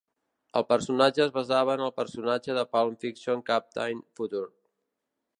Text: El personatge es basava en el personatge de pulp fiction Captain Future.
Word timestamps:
El 0.59 0.63
personatge 0.69 1.21
es 1.25 1.33
basava 1.35 1.75
en 1.79 1.83
el 1.87 1.91
personatge 1.99 2.55
de 2.59 2.63
pulp 2.77 2.95
fiction 3.05 3.43
Captain 3.53 4.01
Future. 4.21 4.49